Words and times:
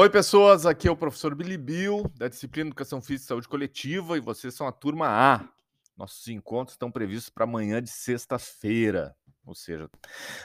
Oi, 0.00 0.08
pessoas. 0.08 0.64
Aqui 0.64 0.86
é 0.86 0.90
o 0.92 0.96
professor 0.96 1.34
Billy 1.34 1.58
Bill, 1.58 2.08
da 2.16 2.28
disciplina 2.28 2.68
Educação 2.68 3.02
Física 3.02 3.24
e 3.24 3.26
Saúde 3.26 3.48
Coletiva, 3.48 4.16
e 4.16 4.20
vocês 4.20 4.54
são 4.54 4.68
a 4.68 4.70
turma 4.70 5.08
A. 5.08 5.48
Nossos 5.96 6.28
encontros 6.28 6.74
estão 6.74 6.88
previstos 6.88 7.30
para 7.30 7.42
amanhã 7.42 7.82
de 7.82 7.90
sexta-feira. 7.90 9.16
Ou 9.44 9.56
seja, 9.56 9.90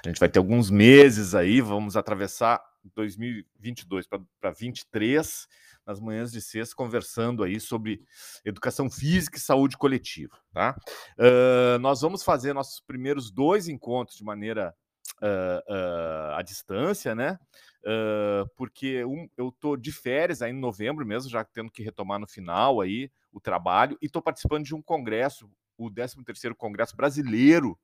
a 0.03 0.09
gente 0.09 0.19
vai 0.19 0.27
ter 0.27 0.39
alguns 0.39 0.71
meses 0.71 1.35
aí, 1.35 1.61
vamos 1.61 1.95
atravessar 1.95 2.63
2022 2.95 4.07
para 4.07 4.17
2023, 4.41 5.47
nas 5.85 5.99
manhãs 5.99 6.31
de 6.31 6.41
sexta, 6.41 6.75
conversando 6.75 7.43
aí 7.43 7.59
sobre 7.59 8.01
educação 8.43 8.89
física 8.89 9.37
e 9.37 9.39
saúde 9.39 9.77
coletiva. 9.77 10.35
Tá? 10.51 10.75
Uh, 11.15 11.77
nós 11.77 12.01
vamos 12.01 12.23
fazer 12.23 12.53
nossos 12.53 12.79
primeiros 12.79 13.29
dois 13.29 13.67
encontros 13.67 14.17
de 14.17 14.23
maneira 14.23 14.75
uh, 15.23 15.73
uh, 15.73 16.35
à 16.35 16.41
distância, 16.41 17.15
né? 17.15 17.39
Uh, 17.83 18.47
porque 18.55 19.03
um, 19.05 19.29
eu 19.37 19.51
tô 19.51 19.75
de 19.75 19.91
férias 19.91 20.41
aí 20.41 20.51
em 20.51 20.59
novembro 20.59 21.05
mesmo, 21.05 21.29
já 21.29 21.43
tendo 21.43 21.71
que 21.71 21.83
retomar 21.83 22.19
no 22.19 22.27
final 22.27 22.81
aí 22.81 23.09
o 23.31 23.39
trabalho, 23.39 23.97
e 24.01 24.05
estou 24.05 24.21
participando 24.21 24.63
de 24.63 24.75
um 24.75 24.81
congresso, 24.81 25.49
o 25.77 25.89
13º 25.89 26.53
Congresso 26.55 26.95
Brasileiro 26.95 27.77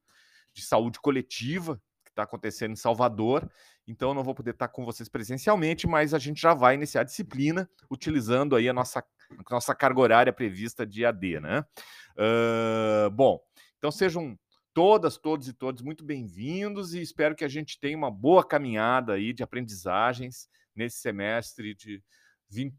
de 0.53 0.61
Saúde 0.61 0.99
Coletiva, 0.99 1.81
que 2.03 2.11
está 2.11 2.23
acontecendo 2.23 2.71
em 2.71 2.77
Salvador, 2.77 3.49
então 3.87 4.09
eu 4.09 4.13
não 4.13 4.23
vou 4.23 4.35
poder 4.35 4.51
estar 4.51 4.67
com 4.67 4.85
vocês 4.85 5.09
presencialmente, 5.09 5.87
mas 5.87 6.13
a 6.13 6.19
gente 6.19 6.39
já 6.39 6.53
vai 6.53 6.75
iniciar 6.75 7.01
a 7.01 7.05
disciplina 7.05 7.69
utilizando 7.89 8.55
aí 8.55 8.69
a 8.69 8.73
nossa, 8.73 9.03
nossa 9.49 9.73
carga 9.73 9.99
horária 9.99 10.33
prevista 10.33 10.85
de 10.85 11.05
AD, 11.05 11.39
né? 11.39 11.65
Uh, 12.15 13.09
bom, 13.09 13.39
então 13.77 13.91
sejam 13.91 14.37
todas, 14.73 15.17
todos 15.17 15.47
e 15.47 15.53
todos 15.53 15.81
muito 15.81 16.03
bem-vindos 16.03 16.93
e 16.93 17.01
espero 17.01 17.35
que 17.35 17.43
a 17.43 17.49
gente 17.49 17.79
tenha 17.79 17.97
uma 17.97 18.11
boa 18.11 18.45
caminhada 18.45 19.13
aí 19.13 19.33
de 19.33 19.43
aprendizagens 19.43 20.47
nesse 20.75 20.97
semestre 20.97 21.75
de 21.75 22.03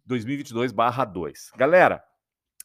2022/2. 0.07 1.51
Galera, 1.57 2.03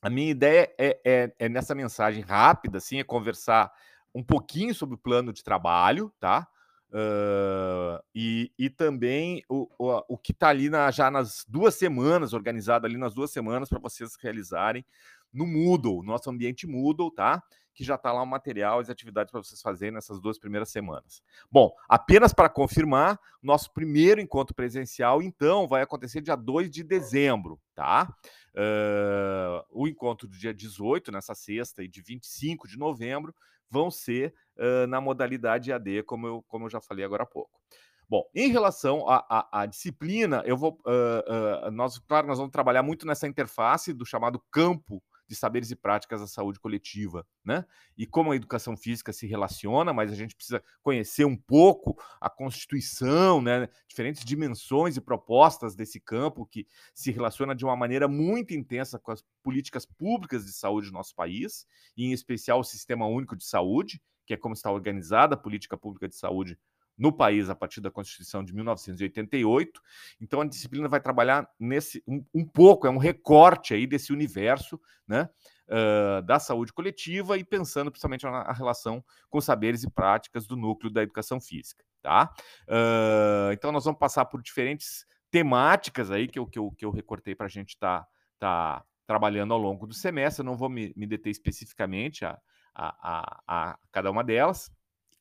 a 0.01 0.09
minha 0.09 0.29
ideia 0.29 0.73
é, 0.77 0.99
é, 1.05 1.33
é, 1.39 1.49
nessa 1.49 1.73
mensagem 1.73 2.23
rápida, 2.23 2.77
assim, 2.77 2.99
é 2.99 3.03
conversar 3.03 3.71
um 4.13 4.23
pouquinho 4.23 4.73
sobre 4.73 4.95
o 4.95 4.99
plano 4.99 5.33
de 5.33 5.43
trabalho, 5.43 6.13
tá? 6.19 6.47
Uh, 6.91 7.99
e, 8.13 8.53
e 8.57 8.69
também 8.69 9.43
o, 9.49 9.67
o, 9.77 10.03
o 10.07 10.17
que 10.17 10.31
está 10.31 10.49
ali 10.49 10.69
na, 10.69 10.89
já 10.91 11.11
nas 11.11 11.43
duas 11.47 11.75
semanas, 11.75 12.31
organizado 12.31 12.85
ali 12.85 12.97
nas 12.97 13.13
duas 13.13 13.31
semanas 13.31 13.67
para 13.67 13.79
vocês 13.79 14.15
realizarem 14.21 14.85
no 15.33 15.45
Moodle, 15.45 16.03
nosso 16.03 16.29
ambiente 16.29 16.65
Moodle, 16.65 17.13
tá? 17.13 17.43
Que 17.75 17.83
já 17.83 17.95
está 17.95 18.11
lá 18.11 18.23
o 18.23 18.25
material, 18.25 18.79
as 18.79 18.89
atividades 18.89 19.31
para 19.31 19.43
vocês 19.43 19.61
fazerem 19.61 19.93
nessas 19.93 20.19
duas 20.19 20.39
primeiras 20.39 20.69
semanas. 20.69 21.21
Bom, 21.51 21.71
apenas 21.87 22.33
para 22.33 22.49
confirmar, 22.49 23.19
nosso 23.43 23.71
primeiro 23.73 24.21
encontro 24.21 24.55
presencial, 24.55 25.21
então, 25.21 25.67
vai 25.67 25.81
acontecer 25.81 26.21
dia 26.21 26.35
2 26.35 26.71
de 26.71 26.83
dezembro, 26.83 27.59
tá? 27.75 28.07
Uh, 28.55 29.61
o 29.69 29.87
encontro 29.87 30.27
do 30.27 30.37
dia 30.37 30.53
18, 30.53 31.11
nessa 31.11 31.35
sexta, 31.35 31.83
e 31.83 31.87
de 31.87 32.01
25 32.01 32.67
de 32.67 32.79
novembro, 32.79 33.35
vão 33.69 33.91
ser 33.91 34.33
uh, 34.57 34.87
na 34.87 35.01
modalidade 35.01 35.71
AD, 35.71 36.03
como 36.03 36.25
eu, 36.25 36.45
como 36.47 36.65
eu 36.65 36.69
já 36.69 36.79
falei 36.79 37.03
agora 37.03 37.23
há 37.23 37.27
pouco. 37.27 37.59
Bom, 38.07 38.23
em 38.35 38.49
relação 38.49 39.03
à, 39.07 39.65
disciplina, 39.65 40.43
eu 40.45 40.55
vou. 40.55 40.79
Uh, 40.85 41.71
nós, 41.71 41.97
claro, 41.97 42.27
nós 42.27 42.37
vamos 42.37 42.51
trabalhar 42.51 42.83
muito 42.83 43.05
nessa 43.07 43.27
interface 43.27 43.91
do 43.91 44.05
chamado 44.05 44.39
campo 44.51 45.01
de 45.27 45.35
saberes 45.35 45.71
e 45.71 45.75
práticas 45.75 46.21
da 46.21 46.27
saúde 46.27 46.59
coletiva, 46.59 47.25
né? 47.43 47.65
E 47.97 48.05
como 48.05 48.31
a 48.31 48.35
educação 48.35 48.77
física 48.77 49.11
se 49.11 49.25
relaciona, 49.25 49.93
mas 49.93 50.11
a 50.11 50.15
gente 50.15 50.35
precisa 50.35 50.63
conhecer 50.81 51.25
um 51.25 51.35
pouco 51.35 51.97
a 52.19 52.29
constituição, 52.29 53.41
né? 53.41 53.67
Diferentes 53.87 54.23
dimensões 54.23 54.97
e 54.97 55.01
propostas 55.01 55.75
desse 55.75 55.99
campo 55.99 56.45
que 56.45 56.67
se 56.93 57.11
relaciona 57.11 57.55
de 57.55 57.65
uma 57.65 57.75
maneira 57.75 58.07
muito 58.07 58.53
intensa 58.53 58.99
com 58.99 59.11
as 59.11 59.23
políticas 59.41 59.85
públicas 59.85 60.45
de 60.45 60.53
saúde 60.53 60.87
do 60.87 60.93
nosso 60.93 61.15
país, 61.15 61.65
e 61.95 62.05
em 62.05 62.11
especial 62.11 62.59
o 62.59 62.63
Sistema 62.63 63.07
Único 63.07 63.35
de 63.35 63.45
Saúde, 63.45 64.01
que 64.25 64.33
é 64.33 64.37
como 64.37 64.53
está 64.53 64.71
organizada 64.71 65.35
a 65.35 65.37
política 65.37 65.77
pública 65.77 66.07
de 66.07 66.15
saúde 66.15 66.57
no 66.97 67.11
país 67.11 67.49
a 67.49 67.55
partir 67.55 67.81
da 67.81 67.91
Constituição 67.91 68.43
de 68.43 68.53
1988. 68.53 69.81
Então 70.21 70.41
a 70.41 70.45
disciplina 70.45 70.87
vai 70.87 70.99
trabalhar 70.99 71.49
nesse 71.59 72.03
um, 72.07 72.23
um 72.33 72.45
pouco, 72.45 72.87
é 72.87 72.89
um 72.89 72.97
recorte 72.97 73.73
aí 73.73 73.85
desse 73.85 74.13
universo, 74.13 74.79
né? 75.07 75.29
Uh, 75.67 76.21
da 76.21 76.37
saúde 76.37 76.71
coletiva 76.71 77.39
e 77.39 77.43
pensando 77.43 77.89
principalmente 77.89 78.23
na, 78.23 78.51
relação 78.51 79.03
com 79.31 79.41
saberes 79.41 79.83
e 79.83 79.89
práticas 79.89 80.45
do 80.45 80.55
núcleo 80.55 80.93
da 80.93 81.01
educação 81.01 81.41
física, 81.41 81.83
tá? 82.01 82.31
Uh, 82.67 83.51
então 83.51 83.71
nós 83.71 83.83
vamos 83.83 83.99
passar 83.99 84.25
por 84.25 84.43
diferentes 84.43 85.07
temáticas 85.31 86.11
aí 86.11 86.27
que 86.27 86.37
eu, 86.37 86.45
que 86.45 86.59
eu, 86.59 86.71
que 86.71 86.85
eu 86.85 86.91
recortei 86.91 87.33
para 87.33 87.47
a 87.47 87.49
gente 87.49 87.69
estar 87.69 88.01
tá, 88.37 88.77
tá 88.79 88.85
trabalhando 89.07 89.53
ao 89.53 89.59
longo 89.59 89.87
do 89.87 89.93
semestre. 89.93 90.41
Eu 90.41 90.45
não 90.45 90.55
vou 90.55 90.69
me, 90.69 90.93
me 90.95 91.07
deter 91.07 91.31
especificamente 91.31 92.23
a, 92.23 92.39
a, 92.73 92.95
a, 93.01 93.71
a 93.71 93.79
cada 93.91 94.11
uma 94.11 94.23
delas. 94.23 94.71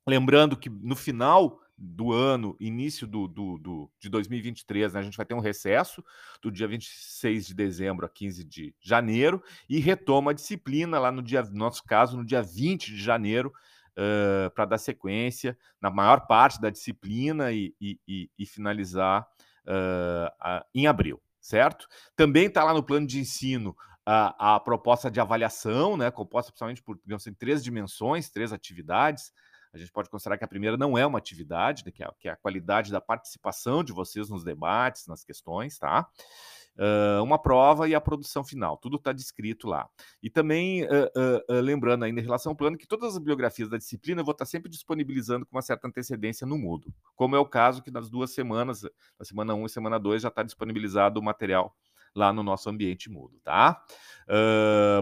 Lembrando 0.07 0.57
que 0.57 0.69
no 0.69 0.95
final 0.95 1.59
do 1.77 2.13
ano, 2.13 2.57
início 2.61 3.07
do, 3.07 3.27
do, 3.27 3.59
do, 3.59 3.91
de 3.99 4.09
2023, 4.09 4.93
né, 4.93 5.01
a 5.01 5.03
gente 5.03 5.17
vai 5.17 5.27
ter 5.27 5.35
um 5.35 5.41
recesso 5.41 6.05
do 6.41 6.51
dia 6.51 6.69
26 6.69 7.47
de 7.47 7.55
dezembro 7.55 8.07
a 8.07 8.09
15 8.09 8.45
de 8.45 8.75
janeiro 8.81 9.43
e 9.69 9.81
retoma 9.81 10.31
a 10.31 10.35
disciplina 10.35 10.99
lá 10.99 11.11
no 11.11 11.23
dia, 11.23 11.43
no 11.43 11.57
nosso 11.57 11.83
caso, 11.85 12.17
no 12.17 12.25
dia 12.25 12.43
20 12.43 12.93
de 12.93 13.03
janeiro, 13.03 13.53
uh, 13.95 14.51
para 14.51 14.65
dar 14.65 14.79
sequência 14.79 15.59
na 15.81 15.91
maior 15.91 16.27
parte 16.27 16.61
da 16.61 16.71
disciplina 16.71 17.53
e, 17.53 17.75
e, 17.81 17.99
e, 18.07 18.31
e 18.39 18.47
finalizar 18.47 19.27
uh, 19.67 20.31
a, 20.41 20.65
em 20.75 20.87
abril, 20.87 21.21
certo? 21.41 21.89
Também 22.15 22.47
está 22.47 22.63
lá 22.63 22.73
no 22.73 22.83
plano 22.83 23.07
de 23.07 23.19
ensino 23.19 23.77
a, 24.07 24.55
a 24.57 24.61
proposta 24.61 25.11
de 25.11 25.19
avaliação, 25.19 25.97
né, 25.97 26.11
composta 26.11 26.53
principalmente 26.53 26.83
por 26.83 26.99
digamos 26.99 27.23
assim, 27.23 27.35
três 27.35 27.65
dimensões, 27.65 28.31
três 28.31 28.53
atividades 28.53 29.33
a 29.75 29.79
gente 29.79 29.93
pode 29.93 30.09
considerar 30.09 30.39
que 30.39 30.45
a 30.45 30.49
primeira 30.49 30.77
não 30.77 30.97
é 30.97 31.05
uma 31.05 31.19
atividade, 31.19 31.85
né, 31.85 31.91
que, 31.91 32.03
é, 32.03 32.09
que, 32.19 32.29
é, 32.29 32.33
a 32.33 32.37
qualidade 32.37 32.93
da 32.93 33.01
participação 33.01 33.83
de 33.83 33.93
vocês 33.93 34.29
nos 34.29 34.45
debates, 34.45 35.07
nas 35.07 35.25
questões, 35.25 35.79
tá? 35.79 36.09
Uh, 36.77 37.23
uma 37.23 37.39
prova 37.39 37.89
e 37.89 37.95
a 37.95 38.01
produção 38.01 38.43
final, 38.43 38.77
tudo 38.77 38.97
está 38.97 39.13
descrito 39.13 39.69
lá. 39.69 39.89
E 40.21 40.29
também, 40.29 40.83
uh, 40.83 40.89
uh, 41.49 41.61
lembrando 41.61 42.05
ainda 42.05 42.21
em 42.21 42.25
relação 42.25 42.51
ao 42.51 42.57
plano, 42.57 42.77
que 42.77 42.87
todas 42.87 43.15
as 43.15 43.19
biografias 43.19 43.69
da 43.69 43.77
disciplina 43.77 44.21
eu 44.21 44.25
vou 44.25 44.33
estar 44.33 44.45
tá 44.45 44.51
sempre 44.51 44.69
disponibilizando 44.69 45.47
com 45.47 45.55
uma 45.55 45.63
certa 45.63 45.87
antecedência 45.87 46.45
no 46.45 46.59
Moodle, 46.59 46.93
como 47.15 47.37
é 47.37 47.39
o 47.39 47.47
caso 47.47 47.81
que 47.81 47.93
nas 47.93 48.11
duas 48.11 48.33
semanas, 48.33 48.83
na 48.83 49.25
semana 49.25 49.55
1 49.55 49.67
e 49.67 49.69
semana 49.69 50.01
2, 50.01 50.23
já 50.23 50.29
está 50.29 50.43
disponibilizado 50.43 51.21
o 51.21 51.23
material 51.23 51.73
lá 52.15 52.33
no 52.33 52.43
nosso 52.43 52.71
ambiente 52.71 53.11
Moodle, 53.11 53.41
tá? 53.41 53.85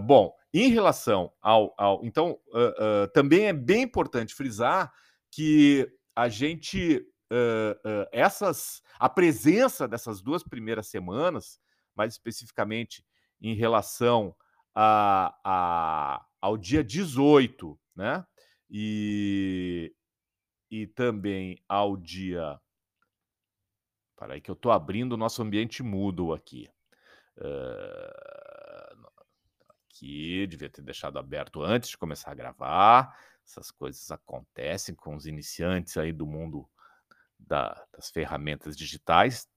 bom, 0.03 0.35
em 0.53 0.69
relação 0.69 1.33
ao. 1.41 1.75
ao 1.79 2.05
então, 2.05 2.39
uh, 2.49 3.05
uh, 3.05 3.09
também 3.15 3.47
é 3.47 3.53
bem 3.53 3.83
importante 3.83 4.35
frisar 4.35 4.93
que 5.31 5.91
a 6.15 6.29
gente. 6.29 7.07
Uh, 7.33 8.07
essas, 8.13 8.83
a 8.99 9.09
presença 9.09 9.89
dessas 9.89 10.21
duas 10.21 10.43
primeiras 10.43 10.89
semanas, 10.89 11.59
mais 11.97 12.13
especificamente 12.13 13.03
em 13.41 13.55
relação 13.55 14.37
a, 14.75 15.35
a, 15.43 16.27
ao 16.39 16.59
dia 16.59 16.85
18, 16.85 17.79
né? 17.97 18.27
E, 18.69 19.95
e 20.71 20.87
também 20.89 21.59
ao 21.67 21.97
dia. 21.97 22.61
Para 24.15 24.35
aí 24.35 24.41
que 24.43 24.51
eu 24.51 24.55
estou 24.55 24.71
abrindo 24.71 25.13
o 25.13 25.17
nosso 25.17 25.41
ambiente 25.41 25.83
Moodle 25.83 26.35
aqui. 26.35 26.69
Uh, 27.39 29.09
aqui, 29.69 30.47
devia 30.47 30.71
ter 30.71 30.83
deixado 30.83 31.19
aberto 31.19 31.63
antes 31.63 31.91
de 31.91 31.99
começar 31.99 32.31
a 32.31 32.35
gravar. 32.35 33.17
Essas 33.45 33.71
coisas 33.71 34.11
acontecem 34.11 34.95
com 34.95 35.15
os 35.15 35.27
iniciantes 35.27 35.97
aí 35.97 36.13
do 36.13 36.27
mundo 36.27 36.69
da, 37.39 37.85
das 37.93 38.11
ferramentas 38.11 38.77
digitais. 38.77 39.49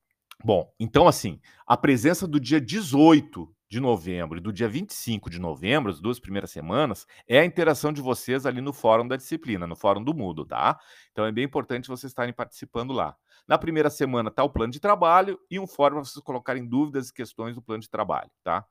Bom, 0.43 0.73
então 0.79 1.07
assim, 1.07 1.39
a 1.65 1.77
presença 1.77 2.27
do 2.27 2.39
dia 2.39 2.59
18 2.59 3.54
de 3.67 3.79
novembro 3.79 4.37
e 4.37 4.41
do 4.41 4.53
dia 4.53 4.67
25 4.67 5.29
de 5.29 5.39
novembro, 5.39 5.91
as 5.91 5.99
duas 5.99 6.19
primeiras 6.19 6.51
semanas, 6.51 7.05
é 7.27 7.39
a 7.39 7.45
interação 7.45 7.91
de 7.91 8.01
vocês 8.01 8.45
ali 8.45 8.61
no 8.61 8.71
fórum 8.71 9.07
da 9.07 9.15
disciplina, 9.15 9.65
no 9.65 9.75
fórum 9.75 10.03
do 10.03 10.13
Moodle, 10.13 10.45
tá? 10.45 10.79
Então 11.11 11.25
é 11.25 11.31
bem 11.31 11.43
importante 11.43 11.87
vocês 11.87 12.11
estarem 12.11 12.33
participando 12.33 12.93
lá. 12.93 13.15
Na 13.47 13.57
primeira 13.57 13.89
semana 13.89 14.29
está 14.29 14.43
o 14.43 14.49
plano 14.49 14.71
de 14.71 14.79
trabalho 14.79 15.39
e 15.49 15.59
um 15.59 15.67
fórum 15.67 15.95
para 15.95 16.05
vocês 16.05 16.23
colocarem 16.23 16.65
dúvidas 16.65 17.09
e 17.09 17.13
questões 17.13 17.55
do 17.55 17.61
plano 17.61 17.81
de 17.81 17.89
trabalho, 17.89 18.29
tá? 18.43 18.65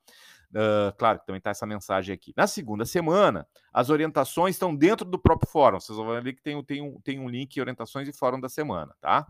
Uh, 0.55 0.95
claro 0.97 1.19
que 1.19 1.27
também 1.27 1.39
está 1.39 1.51
essa 1.51 1.67
mensagem 1.67 2.15
aqui. 2.15 2.33
Na 2.37 2.47
segunda 2.47 2.85
semana, 2.85 3.45
as 3.73 3.91
orientações 3.91 4.55
estão 4.55 4.75
dentro 4.75 5.05
do 5.05 5.19
próprio 5.19 5.51
fórum. 5.51 5.81
Vocês 5.81 5.99
vão 5.99 6.23
ver 6.23 6.33
que 6.33 6.43
tem, 6.43 6.63
tem, 6.63 6.81
um, 6.81 7.01
tem 7.01 7.19
um 7.19 7.29
link 7.29 7.61
orientações 7.61 8.07
e 8.07 8.13
fórum 8.13 8.41
da 8.41 8.49
semana, 8.49 8.95
tá? 9.01 9.27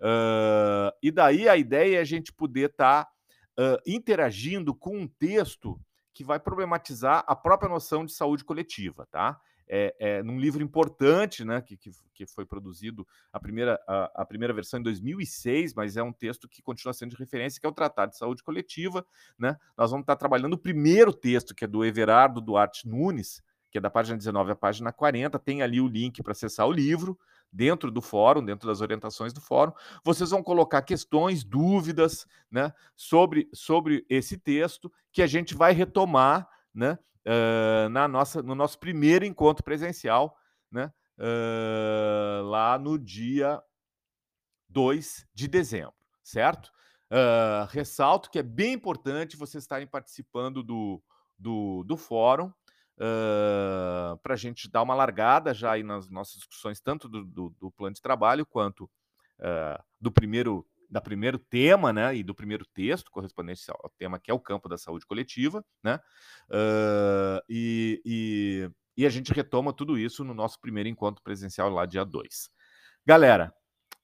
Uh, 0.00 0.90
e 1.00 1.12
daí 1.12 1.48
a 1.48 1.56
ideia 1.56 1.98
é 1.98 2.00
a 2.00 2.04
gente 2.04 2.32
poder 2.32 2.70
estar 2.70 3.04
tá, 3.04 3.10
uh, 3.58 3.80
interagindo 3.86 4.74
com 4.74 4.96
um 4.96 5.06
texto 5.06 5.80
que 6.12 6.24
vai 6.24 6.38
problematizar 6.38 7.24
a 7.26 7.34
própria 7.34 7.68
noção 7.68 8.04
de 8.04 8.12
saúde 8.12 8.44
coletiva, 8.44 9.06
tá? 9.10 9.40
é, 9.68 9.94
é 9.98 10.22
num 10.22 10.38
livro 10.38 10.62
importante, 10.62 11.44
né, 11.44 11.60
que, 11.60 11.76
que, 11.76 11.90
que 12.12 12.26
foi 12.26 12.44
produzido 12.44 13.06
a 13.32 13.40
primeira, 13.40 13.80
a, 13.86 14.22
a, 14.22 14.24
primeira 14.24 14.52
versão 14.52 14.80
em 14.80 14.82
2006, 14.82 15.74
mas 15.74 15.96
é 15.96 16.02
um 16.02 16.12
texto 16.12 16.48
que 16.48 16.62
continua 16.62 16.92
sendo 16.92 17.10
de 17.10 17.16
referência, 17.16 17.60
que 17.60 17.66
é 17.66 17.68
o 17.68 17.72
Tratado 17.72 18.12
de 18.12 18.18
Saúde 18.18 18.42
Coletiva. 18.42 19.04
Né? 19.38 19.56
Nós 19.76 19.90
vamos 19.90 20.04
estar 20.04 20.16
trabalhando 20.16 20.54
o 20.54 20.58
primeiro 20.58 21.12
texto, 21.12 21.54
que 21.54 21.64
é 21.64 21.68
do 21.68 21.84
Everardo 21.84 22.40
Duarte 22.40 22.88
Nunes, 22.88 23.42
que 23.70 23.78
é 23.78 23.80
da 23.80 23.90
página 23.90 24.16
19 24.16 24.52
à 24.52 24.56
página 24.56 24.92
40. 24.92 25.38
Tem 25.38 25.62
ali 25.62 25.80
o 25.80 25.88
link 25.88 26.22
para 26.22 26.32
acessar 26.32 26.66
o 26.66 26.72
livro 26.72 27.18
dentro 27.54 27.88
do 27.88 28.02
fórum, 28.02 28.44
dentro 28.44 28.66
das 28.66 28.80
orientações 28.80 29.32
do 29.32 29.40
fórum. 29.40 29.72
Vocês 30.02 30.30
vão 30.30 30.42
colocar 30.42 30.82
questões, 30.82 31.44
dúvidas 31.44 32.26
né, 32.50 32.72
sobre, 32.96 33.48
sobre 33.54 34.04
esse 34.10 34.36
texto, 34.36 34.92
que 35.12 35.22
a 35.22 35.26
gente 35.26 35.54
vai 35.54 35.72
retomar 35.72 36.48
né, 36.74 36.98
uh, 37.24 37.88
na 37.90 38.08
nossa, 38.08 38.42
no 38.42 38.56
nosso 38.56 38.78
primeiro 38.80 39.24
encontro 39.24 39.62
presencial, 39.62 40.36
né, 40.68 40.92
uh, 41.16 42.42
lá 42.42 42.76
no 42.76 42.98
dia 42.98 43.62
2 44.68 45.28
de 45.32 45.46
dezembro, 45.46 45.94
certo? 46.24 46.72
Uh, 47.08 47.68
ressalto 47.70 48.28
que 48.28 48.40
é 48.40 48.42
bem 48.42 48.72
importante 48.72 49.36
vocês 49.36 49.62
estarem 49.62 49.86
participando 49.86 50.64
do, 50.64 51.00
do, 51.38 51.84
do 51.84 51.96
fórum 51.96 52.52
uh, 52.98 54.16
para 54.18 54.34
a 54.34 54.36
gente 54.36 54.70
dar 54.70 54.82
uma 54.82 54.94
largada 54.94 55.52
já 55.54 55.72
aí 55.72 55.82
nas 55.82 56.08
nossas 56.08 56.36
discussões, 56.36 56.80
tanto 56.80 57.08
do, 57.08 57.24
do, 57.24 57.50
do 57.58 57.70
plano 57.70 57.94
de 57.94 58.02
trabalho 58.02 58.46
quanto 58.46 58.84
uh, 58.84 59.82
do 60.00 60.12
primeiro 60.12 60.66
da 60.90 61.00
primeiro 61.00 61.38
tema, 61.38 61.92
né, 61.92 62.14
e 62.14 62.22
do 62.22 62.34
primeiro 62.34 62.64
texto 62.66 63.10
correspondente 63.10 63.62
ao 63.68 63.90
tema 63.98 64.20
que 64.20 64.30
é 64.30 64.34
o 64.34 64.38
campo 64.38 64.68
da 64.68 64.78
saúde 64.78 65.04
coletiva, 65.04 65.64
né, 65.82 65.98
uh, 66.50 67.42
e, 67.48 68.00
e, 68.04 68.70
e, 68.96 69.04
a 69.04 69.10
gente 69.10 69.32
retoma 69.32 69.72
tudo 69.72 69.98
isso 69.98 70.22
no 70.22 70.32
nosso 70.34 70.60
primeiro 70.60 70.88
encontro 70.88 71.20
presencial 71.20 71.68
lá 71.68 71.84
dia 71.84 72.04
2. 72.04 72.48
Galera, 73.04 73.52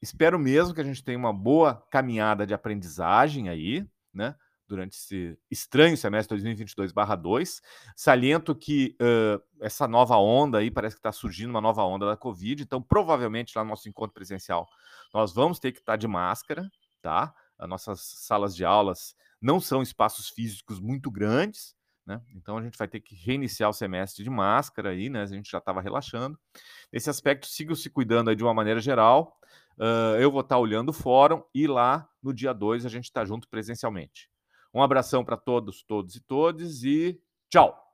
espero 0.03 0.37
mesmo 0.37 0.75
que 0.75 0.81
a 0.81 0.85
gente 0.85 1.05
tenha 1.05 1.19
uma 1.19 1.33
boa 1.33 1.77
caminhada 1.93 2.45
de 2.45 2.55
aprendizagem 2.55 3.49
aí, 3.49 3.87
né, 4.13 4.35
durante 4.71 4.93
esse 4.93 5.37
estranho 5.51 5.97
semestre 5.97 6.39
2022/2. 6.39 7.61
Saliento 7.97 8.55
que 8.55 8.97
uh, 9.03 9.43
essa 9.61 9.89
nova 9.89 10.17
onda 10.17 10.59
aí 10.59 10.71
parece 10.71 10.95
que 10.95 11.01
está 11.01 11.11
surgindo 11.11 11.51
uma 11.51 11.61
nova 11.61 11.83
onda 11.83 12.07
da 12.07 12.17
Covid, 12.17 12.63
então 12.63 12.81
provavelmente 12.81 13.53
lá 13.57 13.65
no 13.65 13.71
nosso 13.71 13.89
encontro 13.89 14.15
presencial 14.15 14.67
nós 15.13 15.33
vamos 15.33 15.59
ter 15.59 15.73
que 15.73 15.81
estar 15.81 15.95
tá 15.95 15.97
de 15.97 16.07
máscara, 16.07 16.71
tá? 17.03 17.35
As 17.59 17.69
nossas 17.69 18.01
salas 18.01 18.55
de 18.55 18.65
aulas 18.65 19.15
não 19.43 19.61
são 19.61 19.83
espaços 19.83 20.29
físicos 20.29 20.79
muito 20.79 21.11
grandes, 21.11 21.75
né? 22.07 22.21
Então 22.35 22.57
a 22.57 22.63
gente 22.63 22.79
vai 22.79 22.87
ter 22.87 23.01
que 23.01 23.15
reiniciar 23.15 23.69
o 23.69 23.73
semestre 23.75 24.23
de 24.23 24.31
máscara 24.31 24.91
aí, 24.91 25.11
né? 25.11 25.23
A 25.23 25.27
gente 25.27 25.51
já 25.51 25.59
estava 25.59 25.81
relaxando. 25.81 26.39
Nesse 26.93 27.11
aspecto, 27.11 27.47
sigam 27.47 27.75
se 27.75 27.91
cuidando 27.91 28.31
aí 28.31 28.37
de 28.37 28.45
uma 28.45 28.55
maneira 28.55 28.81
geral. 28.81 29.37
Uh, 29.77 30.17
eu 30.21 30.31
vou 30.31 30.43
estar 30.43 30.57
tá 30.57 30.61
olhando 30.61 30.91
o 30.91 30.93
fórum 30.93 31.43
e 31.55 31.67
lá 31.67 32.09
no 32.23 32.35
dia 32.35 32.53
2 32.53 32.85
a 32.85 32.89
gente 32.89 33.05
está 33.05 33.25
junto 33.25 33.49
presencialmente. 33.49 34.31
Um 34.73 34.83
abração 34.83 35.25
para 35.25 35.37
todos, 35.37 35.83
todos 35.83 36.15
e 36.15 36.21
todas 36.21 36.85
e 36.85 37.21
tchau! 37.51 37.90